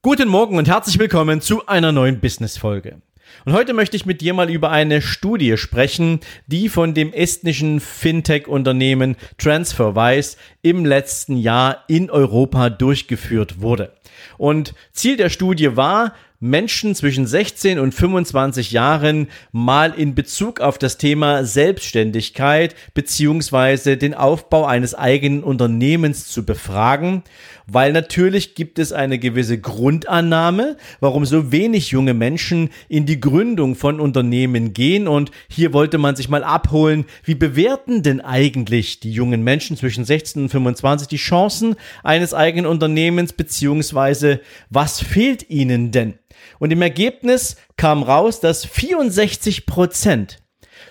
[0.00, 3.02] Guten Morgen und herzlich willkommen zu einer neuen Business-Folge.
[3.44, 7.80] Und heute möchte ich mit dir mal über eine Studie sprechen, die von dem estnischen
[7.80, 13.92] Fintech-Unternehmen TransferWise im letzten Jahr in Europa durchgeführt wurde.
[14.36, 20.78] Und Ziel der Studie war, Menschen zwischen 16 und 25 Jahren mal in Bezug auf
[20.78, 27.24] das Thema Selbstständigkeit beziehungsweise den Aufbau eines eigenen Unternehmens zu befragen,
[27.70, 33.74] weil natürlich gibt es eine gewisse Grundannahme, warum so wenig junge Menschen in die Gründung
[33.74, 35.06] von Unternehmen gehen.
[35.06, 40.04] Und hier wollte man sich mal abholen, wie bewerten denn eigentlich die jungen Menschen zwischen
[40.04, 43.34] 16 und 25 die Chancen eines eigenen Unternehmens?
[43.34, 46.18] Beziehungsweise was fehlt ihnen denn?
[46.58, 50.38] Und im Ergebnis kam raus, dass 64 Prozent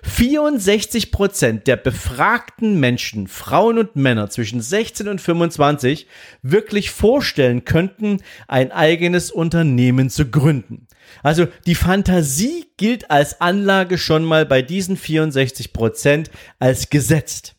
[0.04, 6.08] 64 Prozent der befragten Menschen, Frauen und Männer zwischen 16 und 25
[6.42, 10.88] wirklich vorstellen könnten, ein eigenes Unternehmen zu gründen.
[11.24, 17.56] Also die Fantasie gilt als Anlage schon mal bei diesen 64 Prozent als gesetzt.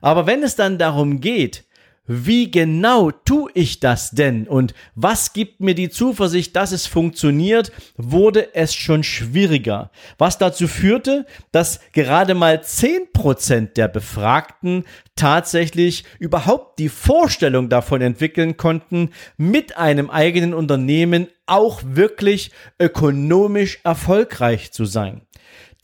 [0.00, 1.64] Aber wenn es dann darum geht,
[2.08, 7.70] wie genau tue ich das denn und was gibt mir die Zuversicht, dass es funktioniert,
[7.96, 9.90] wurde es schon schwieriger.
[10.16, 14.84] Was dazu führte, dass gerade mal zehn Prozent der Befragten
[15.14, 24.72] tatsächlich überhaupt die Vorstellung davon entwickeln konnten, mit einem eigenen Unternehmen auch wirklich ökonomisch erfolgreich
[24.72, 25.22] zu sein.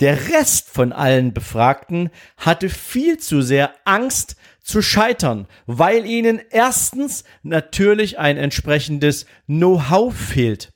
[0.00, 7.24] Der Rest von allen Befragten hatte viel zu sehr Angst, zu scheitern, weil ihnen erstens
[7.42, 10.72] natürlich ein entsprechendes Know-how fehlt.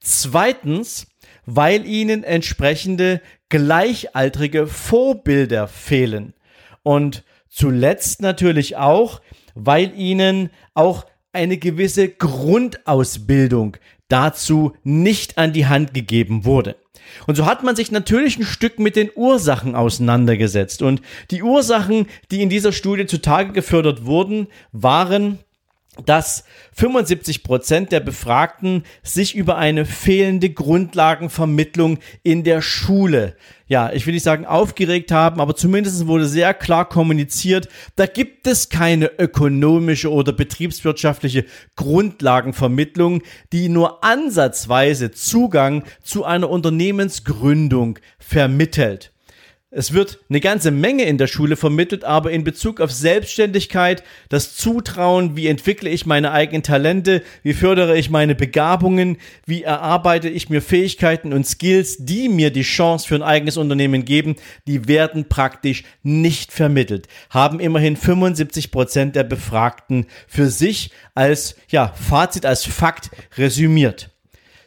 [0.00, 1.08] Zweitens,
[1.44, 6.34] weil ihnen entsprechende gleichaltrige Vorbilder fehlen.
[6.82, 9.20] Und zuletzt natürlich auch,
[9.54, 13.76] weil ihnen auch eine gewisse Grundausbildung
[14.12, 16.76] dazu nicht an die Hand gegeben wurde.
[17.26, 20.82] Und so hat man sich natürlich ein Stück mit den Ursachen auseinandergesetzt.
[20.82, 25.38] Und die Ursachen, die in dieser Studie zutage gefördert wurden, waren
[26.06, 33.36] dass 75 Prozent der Befragten sich über eine fehlende Grundlagenvermittlung in der Schule,
[33.66, 38.46] ja, ich will nicht sagen aufgeregt haben, aber zumindest wurde sehr klar kommuniziert, da gibt
[38.46, 41.44] es keine ökonomische oder betriebswirtschaftliche
[41.76, 43.22] Grundlagenvermittlung,
[43.52, 49.11] die nur ansatzweise Zugang zu einer Unternehmensgründung vermittelt.
[49.74, 54.54] Es wird eine ganze Menge in der Schule vermittelt, aber in Bezug auf Selbstständigkeit, das
[54.54, 59.16] Zutrauen, wie entwickle ich meine eigenen Talente, wie fördere ich meine Begabungen,
[59.46, 64.04] wie erarbeite ich mir Fähigkeiten und Skills, die mir die Chance für ein eigenes Unternehmen
[64.04, 67.08] geben, die werden praktisch nicht vermittelt.
[67.30, 73.08] Haben immerhin 75 Prozent der Befragten für sich als, ja, Fazit, als Fakt
[73.38, 74.10] resümiert.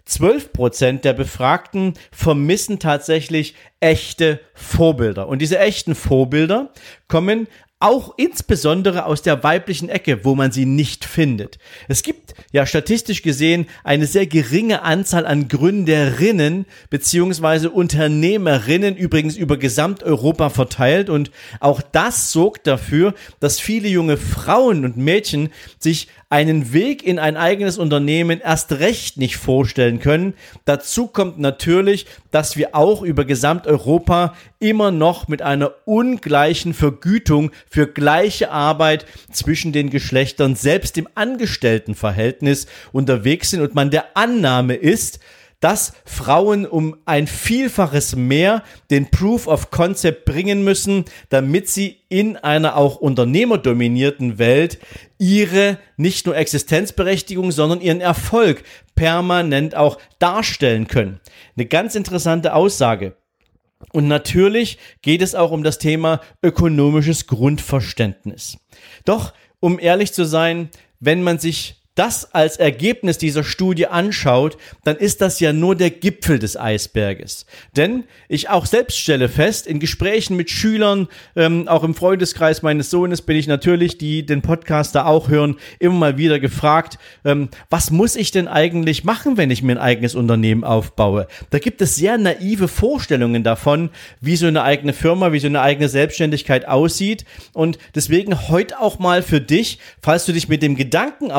[0.05, 5.27] 12 Prozent der Befragten vermissen tatsächlich echte Vorbilder.
[5.27, 6.71] Und diese echten Vorbilder
[7.07, 7.47] kommen
[7.79, 11.57] auch insbesondere aus der weiblichen Ecke, wo man sie nicht findet.
[11.89, 19.57] Es gibt ja statistisch gesehen eine sehr geringe Anzahl an Gründerinnen beziehungsweise Unternehmerinnen, übrigens über
[19.57, 21.09] Gesamteuropa verteilt.
[21.09, 27.19] Und auch das sorgt dafür, dass viele junge Frauen und Mädchen sich einen Weg in
[27.19, 30.33] ein eigenes Unternehmen erst recht nicht vorstellen können.
[30.65, 37.87] Dazu kommt natürlich, dass wir auch über Gesamteuropa immer noch mit einer ungleichen Vergütung für
[37.87, 45.19] gleiche Arbeit zwischen den Geschlechtern selbst im Angestelltenverhältnis unterwegs sind und man der Annahme ist,
[45.59, 52.37] dass Frauen um ein Vielfaches mehr den Proof of Concept bringen müssen, damit sie in
[52.37, 54.79] einer auch unternehmerdominierten Welt
[55.17, 58.63] ihre nicht nur Existenzberechtigung, sondern ihren Erfolg
[58.95, 61.19] permanent auch darstellen können.
[61.57, 63.17] Eine ganz interessante Aussage.
[63.91, 68.57] Und natürlich geht es auch um das Thema ökonomisches Grundverständnis.
[69.03, 70.69] Doch, um ehrlich zu sein,
[70.99, 75.89] wenn man sich das als Ergebnis dieser Studie anschaut, dann ist das ja nur der
[75.89, 77.45] Gipfel des Eisberges.
[77.75, 82.89] Denn ich auch selbst stelle fest, in Gesprächen mit Schülern, ähm, auch im Freundeskreis meines
[82.89, 87.49] Sohnes bin ich natürlich, die den Podcast da auch hören, immer mal wieder gefragt, ähm,
[87.69, 91.27] was muss ich denn eigentlich machen, wenn ich mir ein eigenes Unternehmen aufbaue?
[91.49, 93.89] Da gibt es sehr naive Vorstellungen davon,
[94.21, 97.25] wie so eine eigene Firma, wie so eine eigene Selbstständigkeit aussieht.
[97.53, 101.31] Und deswegen heute auch mal für dich, falls du dich mit dem Gedanken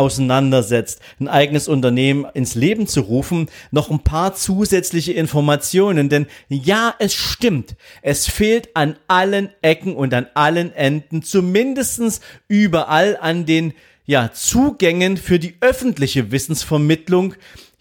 [0.46, 6.08] auseinandersetzt, ein eigenes Unternehmen ins Leben zu rufen, noch ein paar zusätzliche Informationen.
[6.08, 7.76] Denn ja, es stimmt.
[8.02, 13.74] Es fehlt an allen Ecken und an allen Enden, zumindestens überall an den
[14.06, 17.34] ja, Zugängen für die öffentliche Wissensvermittlung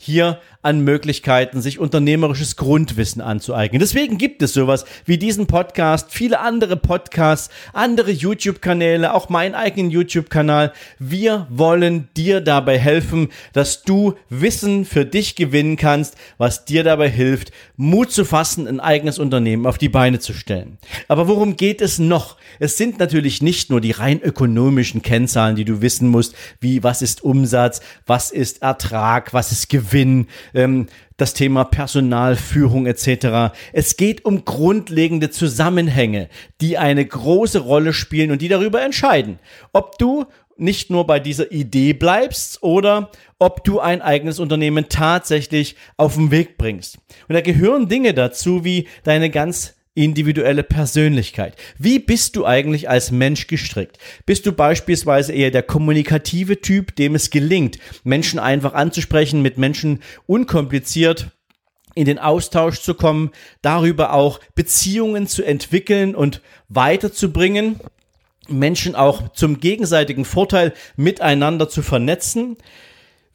[0.05, 3.79] hier an Möglichkeiten, sich unternehmerisches Grundwissen anzueignen.
[3.79, 9.91] Deswegen gibt es sowas wie diesen Podcast, viele andere Podcasts, andere YouTube-Kanäle, auch meinen eigenen
[9.91, 10.73] YouTube-Kanal.
[10.97, 17.09] Wir wollen dir dabei helfen, dass du Wissen für dich gewinnen kannst, was dir dabei
[17.09, 20.79] hilft, Mut zu fassen, ein eigenes Unternehmen auf die Beine zu stellen.
[21.07, 22.37] Aber worum geht es noch?
[22.59, 27.03] Es sind natürlich nicht nur die rein ökonomischen Kennzahlen, die du wissen musst, wie was
[27.03, 29.94] ist Umsatz, was ist Ertrag, was ist Gewinn,
[30.53, 30.87] ähm,
[31.17, 33.55] das Thema Personalführung etc.
[33.73, 36.29] Es geht um grundlegende Zusammenhänge,
[36.61, 39.39] die eine große Rolle spielen und die darüber entscheiden,
[39.73, 40.25] ob du
[40.57, 46.31] nicht nur bei dieser Idee bleibst oder ob du ein eigenes Unternehmen tatsächlich auf den
[46.31, 46.97] Weg bringst.
[47.27, 51.55] Und da gehören Dinge dazu wie deine ganz individuelle Persönlichkeit.
[51.79, 53.97] Wie bist du eigentlich als Mensch gestrickt?
[54.25, 60.03] Bist du beispielsweise eher der kommunikative Typ, dem es gelingt, Menschen einfach anzusprechen, mit Menschen
[60.27, 61.31] unkompliziert
[61.95, 63.31] in den Austausch zu kommen,
[63.61, 67.79] darüber auch Beziehungen zu entwickeln und weiterzubringen?
[68.49, 72.57] Menschen auch zum gegenseitigen Vorteil miteinander zu vernetzen?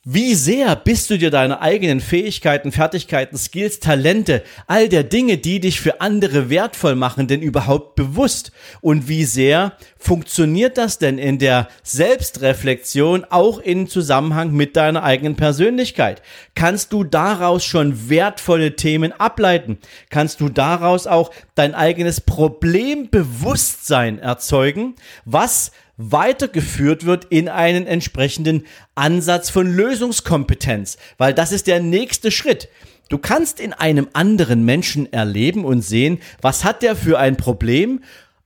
[0.02, 5.60] Wie sehr bist du dir deine eigenen Fähigkeiten, Fertigkeiten, Skills, Talente, all der Dinge, die
[5.60, 8.50] dich für andere wertvoll machen, denn überhaupt bewusst?
[8.80, 15.36] Und wie sehr funktioniert das denn in der Selbstreflexion auch in Zusammenhang mit deiner eigenen
[15.36, 16.22] Persönlichkeit?
[16.54, 19.76] Kannst du daraus schon wertvolle Themen ableiten?
[20.08, 24.94] Kannst du daraus auch dein eigenes Problembewusstsein erzeugen,
[25.26, 28.64] was weitergeführt wird in einen entsprechenden
[28.94, 32.68] Ansatz von Lösungskompetenz, weil das ist der nächste Schritt.
[33.10, 38.00] Du kannst in einem anderen Menschen erleben und sehen, was hat der für ein Problem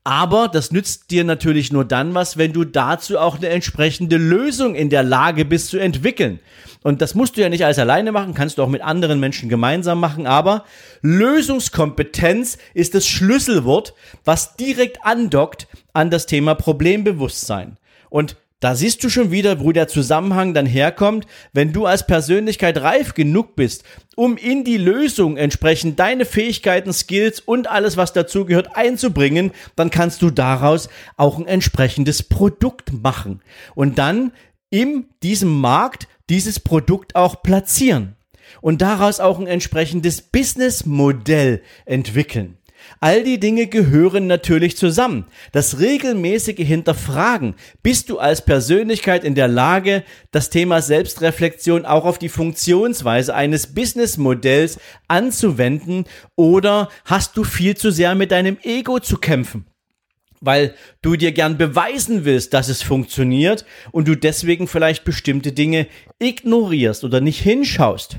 [0.04, 4.74] aber das nützt dir natürlich nur dann was, wenn du dazu auch eine entsprechende Lösung
[4.74, 6.40] in der Lage bist zu entwickeln.
[6.82, 9.48] Und das musst du ja nicht alles alleine machen, kannst du auch mit anderen Menschen
[9.48, 10.64] gemeinsam machen, aber
[11.00, 13.94] Lösungskompetenz ist das Schlüsselwort,
[14.26, 17.78] was direkt andockt an das Thema Problembewusstsein.
[18.10, 22.78] Und da siehst du schon wieder, wo der Zusammenhang dann herkommt, wenn du als Persönlichkeit
[22.78, 23.84] reif genug bist,
[24.16, 30.22] um in die Lösung entsprechend deine Fähigkeiten, Skills und alles, was dazugehört, einzubringen, dann kannst
[30.22, 30.88] du daraus
[31.18, 33.42] auch ein entsprechendes Produkt machen
[33.74, 34.32] und dann
[34.70, 38.16] in diesem Markt dieses Produkt auch platzieren
[38.62, 42.56] und daraus auch ein entsprechendes Businessmodell entwickeln.
[43.00, 45.26] All die Dinge gehören natürlich zusammen.
[45.52, 47.54] Das regelmäßige Hinterfragen.
[47.82, 53.74] Bist du als Persönlichkeit in der Lage, das Thema Selbstreflexion auch auf die Funktionsweise eines
[53.74, 54.78] Businessmodells
[55.08, 56.04] anzuwenden
[56.36, 59.66] oder hast du viel zu sehr mit deinem Ego zu kämpfen?
[60.44, 65.86] weil du dir gern beweisen willst, dass es funktioniert und du deswegen vielleicht bestimmte Dinge
[66.18, 68.18] ignorierst oder nicht hinschaust.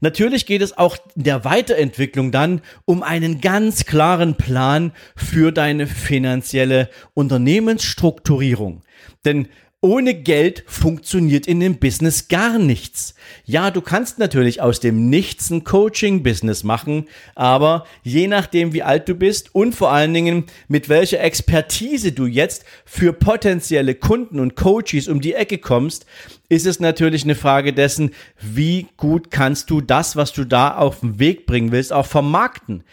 [0.00, 5.86] Natürlich geht es auch in der Weiterentwicklung dann um einen ganz klaren Plan für deine
[5.86, 8.82] finanzielle Unternehmensstrukturierung.
[9.24, 9.48] Denn
[9.84, 13.14] ohne Geld funktioniert in dem Business gar nichts.
[13.44, 19.10] Ja, du kannst natürlich aus dem Nichts ein Coaching-Business machen, aber je nachdem, wie alt
[19.10, 24.56] du bist und vor allen Dingen mit welcher Expertise du jetzt für potenzielle Kunden und
[24.56, 26.06] Coaches um die Ecke kommst,
[26.48, 31.00] ist es natürlich eine Frage dessen, wie gut kannst du das, was du da auf
[31.00, 32.84] den Weg bringen willst, auch vermarkten.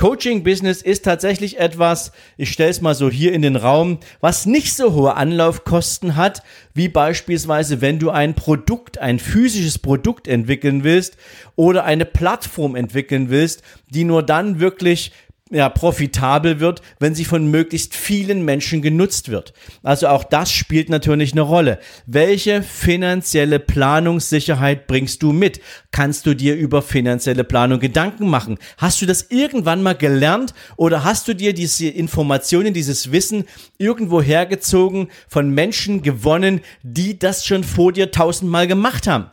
[0.00, 4.74] Coaching-Business ist tatsächlich etwas, ich stelle es mal so hier in den Raum, was nicht
[4.74, 6.42] so hohe Anlaufkosten hat,
[6.72, 11.18] wie beispielsweise, wenn du ein Produkt, ein physisches Produkt entwickeln willst
[11.54, 15.12] oder eine Plattform entwickeln willst, die nur dann wirklich
[15.50, 19.52] ja, profitabel wird, wenn sie von möglichst vielen Menschen genutzt wird.
[19.82, 21.80] Also auch das spielt natürlich eine Rolle.
[22.06, 25.60] Welche finanzielle Planungssicherheit bringst du mit?
[25.90, 28.58] Kannst du dir über finanzielle Planung Gedanken machen?
[28.78, 33.44] Hast du das irgendwann mal gelernt oder hast du dir diese Informationen, dieses Wissen
[33.76, 39.30] irgendwo hergezogen, von Menschen gewonnen, die das schon vor dir tausendmal gemacht haben?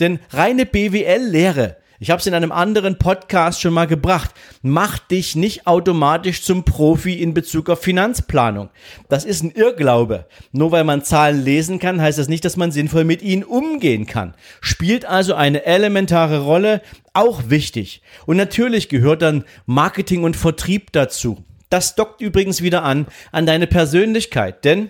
[0.00, 4.30] Denn reine BWL-Lehre ich habe es in einem anderen Podcast schon mal gebracht.
[4.62, 8.70] Mach dich nicht automatisch zum Profi in Bezug auf Finanzplanung.
[9.08, 10.26] Das ist ein Irrglaube.
[10.52, 14.06] Nur weil man Zahlen lesen kann, heißt das nicht, dass man sinnvoll mit ihnen umgehen
[14.06, 14.34] kann.
[14.60, 16.82] Spielt also eine elementare Rolle,
[17.14, 18.00] auch wichtig.
[18.26, 21.44] Und natürlich gehört dann Marketing und Vertrieb dazu.
[21.68, 24.88] Das dockt übrigens wieder an an deine Persönlichkeit, denn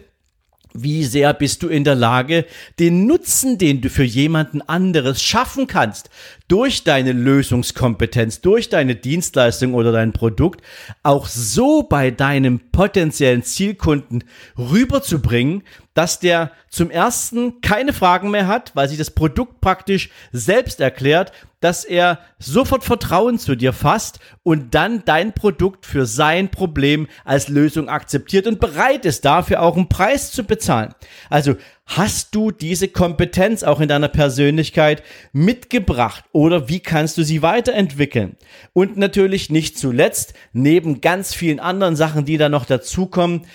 [0.83, 2.45] wie sehr bist du in der Lage,
[2.79, 6.11] den Nutzen, den du für jemanden anderes schaffen kannst,
[6.49, 10.63] durch deine Lösungskompetenz, durch deine Dienstleistung oder dein Produkt,
[11.03, 14.25] auch so bei deinem potenziellen Zielkunden
[14.57, 15.63] rüberzubringen,
[15.99, 21.33] dass der zum ersten keine Fragen mehr hat, weil sich das Produkt praktisch selbst erklärt,
[21.59, 27.49] dass er sofort Vertrauen zu dir fasst und dann dein Produkt für sein Problem als
[27.49, 30.95] Lösung akzeptiert und bereit ist, dafür auch einen Preis zu bezahlen.
[31.31, 35.03] Also hast du diese Kompetenz auch in deiner Persönlichkeit
[35.33, 38.37] mitgebracht oder wie kannst du sie weiterentwickeln?
[38.73, 43.47] Und natürlich nicht zuletzt, neben ganz vielen anderen Sachen, die da noch dazukommen,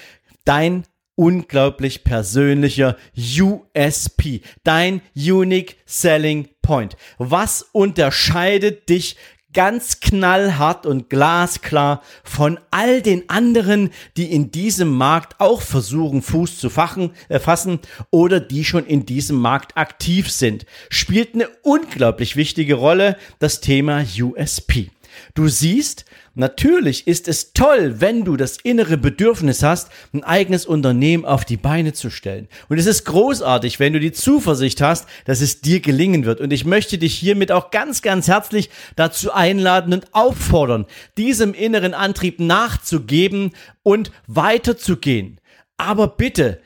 [0.44, 0.84] dein
[1.16, 6.96] unglaublich persönlicher USP, dein Unique Selling Point.
[7.18, 9.18] Was unterscheidet dich
[9.54, 16.58] ganz knallhart und glasklar von all den anderen, die in diesem Markt auch versuchen, Fuß
[16.58, 17.80] zu fachen, äh, fassen
[18.10, 20.66] oder die schon in diesem Markt aktiv sind.
[20.90, 24.90] Spielt eine unglaublich wichtige Rolle das Thema USP.
[25.34, 26.06] Du siehst,
[26.36, 31.58] natürlich ist es toll, wenn du das innere Bedürfnis hast, ein eigenes Unternehmen auf die
[31.58, 32.48] Beine zu stellen.
[32.70, 36.42] Und es ist großartig, wenn du die Zuversicht hast, dass es dir gelingen wird.
[36.42, 40.86] Und ich möchte dich hiermit auch ganz, ganz herzlich dazu einladen und auffordern,
[41.18, 43.52] diesem inneren Antrieb nachzugeben
[43.84, 45.40] und weiterzugehen.
[45.78, 46.60] Aber bitte,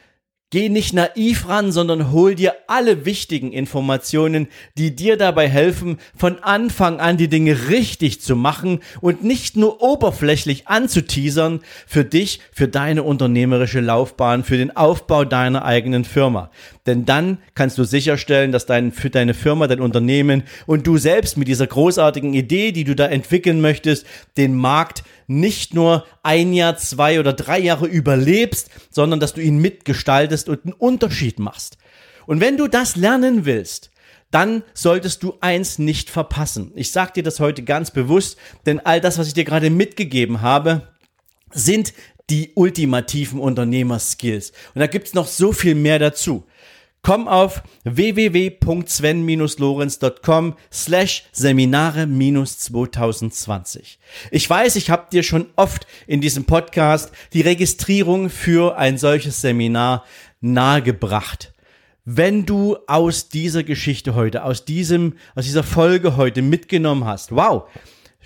[0.50, 6.40] Geh nicht naiv ran, sondern hol dir alle wichtigen Informationen, die dir dabei helfen, von
[6.42, 12.70] Anfang an die Dinge richtig zu machen und nicht nur oberflächlich anzuteasern für dich, für
[12.70, 16.50] deine unternehmerische Laufbahn, für den Aufbau deiner eigenen Firma.
[16.86, 21.36] Denn dann kannst du sicherstellen, dass dein, für deine Firma, dein Unternehmen und du selbst
[21.36, 24.06] mit dieser großartigen Idee, die du da entwickeln möchtest,
[24.38, 29.58] den Markt nicht nur ein Jahr, zwei oder drei Jahre überlebst, sondern dass du ihn
[29.58, 31.78] mitgestaltest und einen Unterschied machst.
[32.26, 33.92] Und wenn du das lernen willst,
[34.32, 36.72] dann solltest du eins nicht verpassen.
[36.76, 40.42] Ich sage dir das heute ganz bewusst, denn all das, was ich dir gerade mitgegeben
[40.42, 40.90] habe,
[41.52, 41.94] sind
[42.30, 44.52] die ultimativen Unternehmerskills.
[44.76, 46.46] Und da gibt's noch so viel mehr dazu.
[47.02, 53.98] Komm auf www.sven-lorenz.com slash Seminare-2020.
[54.32, 59.42] Ich weiß, ich habe dir schon oft in diesem Podcast die Registrierung für ein solches
[59.42, 60.06] Seminar
[60.42, 61.54] nahegebracht.
[62.04, 67.64] Wenn du aus dieser Geschichte heute, aus diesem, aus dieser Folge heute mitgenommen hast, wow,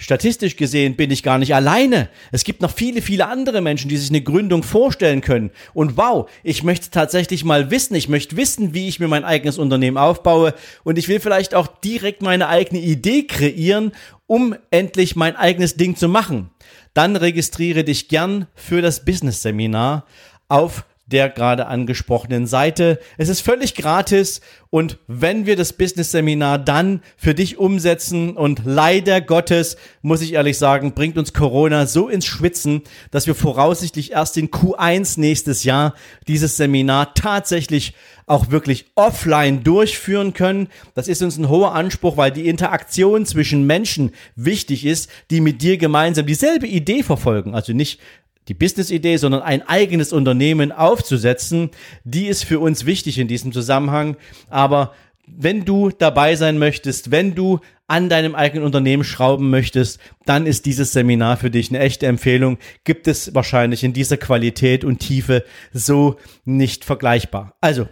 [0.01, 2.09] Statistisch gesehen bin ich gar nicht alleine.
[2.31, 5.51] Es gibt noch viele, viele andere Menschen, die sich eine Gründung vorstellen können.
[5.75, 7.93] Und wow, ich möchte tatsächlich mal wissen.
[7.93, 10.55] Ich möchte wissen, wie ich mir mein eigenes Unternehmen aufbaue.
[10.83, 13.91] Und ich will vielleicht auch direkt meine eigene Idee kreieren,
[14.25, 16.49] um endlich mein eigenes Ding zu machen.
[16.95, 20.07] Dann registriere dich gern für das Business Seminar
[20.47, 22.99] auf der gerade angesprochenen Seite.
[23.17, 28.61] Es ist völlig gratis und wenn wir das Business Seminar dann für dich umsetzen und
[28.63, 34.13] leider Gottes, muss ich ehrlich sagen, bringt uns Corona so ins Schwitzen, dass wir voraussichtlich
[34.13, 35.93] erst in Q1 nächstes Jahr
[36.27, 37.93] dieses Seminar tatsächlich
[38.27, 40.69] auch wirklich offline durchführen können.
[40.93, 45.61] Das ist uns ein hoher Anspruch, weil die Interaktion zwischen Menschen wichtig ist, die mit
[45.61, 47.53] dir gemeinsam dieselbe Idee verfolgen.
[47.53, 47.99] Also nicht
[48.47, 51.69] die Business-Idee, sondern ein eigenes Unternehmen aufzusetzen,
[52.03, 54.17] die ist für uns wichtig in diesem Zusammenhang.
[54.49, 54.93] Aber
[55.27, 60.65] wenn du dabei sein möchtest, wenn du an deinem eigenen Unternehmen schrauben möchtest, dann ist
[60.65, 62.57] dieses Seminar für dich eine echte Empfehlung.
[62.83, 65.43] Gibt es wahrscheinlich in dieser Qualität und Tiefe
[65.73, 67.55] so nicht vergleichbar.
[67.59, 67.87] Also,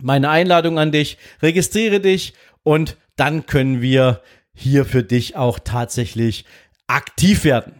[0.00, 4.22] meine Einladung an dich, registriere dich und dann können wir
[4.52, 6.44] hier für dich auch tatsächlich
[6.86, 7.74] aktiv werden.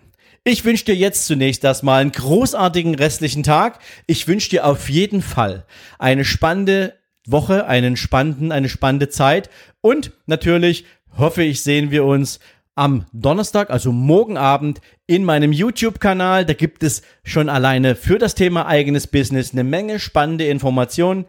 [0.47, 3.79] Ich wünsche dir jetzt zunächst erstmal einen großartigen restlichen Tag.
[4.07, 5.65] Ich wünsche dir auf jeden Fall
[5.99, 6.95] eine spannende
[7.27, 9.49] Woche, einen spannenden, eine spannende Zeit
[9.81, 10.85] und natürlich
[11.17, 12.41] hoffe ich, sehen wir uns
[12.75, 16.45] am Donnerstag, also morgen Abend, in meinem YouTube-Kanal.
[16.45, 21.25] Da gibt es schon alleine für das Thema eigenes Business eine Menge spannende Informationen.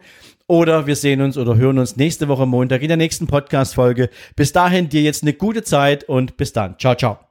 [0.48, 4.10] Oder wir sehen uns oder hören uns nächste Woche Montag in der nächsten Podcast-Folge.
[4.36, 6.78] Bis dahin dir jetzt eine gute Zeit und bis dann.
[6.78, 7.25] Ciao, ciao.